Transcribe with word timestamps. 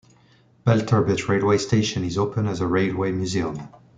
Belturbet 0.65 1.27
railway 1.29 1.59
station 1.59 2.03
is 2.03 2.17
open 2.17 2.47
as 2.47 2.59
a 2.59 2.65
railway 2.65 3.11
museum. 3.11 3.61